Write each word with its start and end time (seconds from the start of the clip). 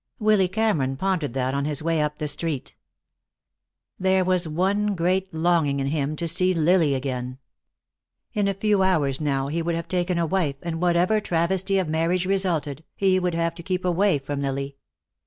Willy 0.17 0.47
Cameron 0.47 0.97
pondered 0.97 1.35
that 1.35 1.53
on 1.53 1.65
his 1.65 1.83
way 1.83 2.01
up 2.01 2.17
the 2.17 2.27
street. 2.27 2.75
There 3.99 4.25
was 4.25 4.47
one 4.47 4.95
great 4.95 5.31
longing 5.31 5.79
in 5.79 5.85
him, 5.85 6.15
to 6.15 6.27
see 6.27 6.55
Lily 6.55 6.95
again. 6.95 7.37
In 8.33 8.47
a 8.47 8.55
few 8.55 8.81
hours 8.81 9.21
now 9.21 9.47
he 9.47 9.61
would 9.61 9.75
have 9.75 9.87
taken 9.87 10.17
a 10.17 10.25
wife, 10.25 10.55
and 10.63 10.81
whatever 10.81 11.19
travesty 11.19 11.77
of 11.77 11.87
marriage 11.87 12.25
resulted, 12.25 12.83
he 12.95 13.19
would 13.19 13.35
have 13.35 13.53
to 13.53 13.61
keep 13.61 13.85
away 13.85 14.17
from 14.17 14.41
Lily. 14.41 14.75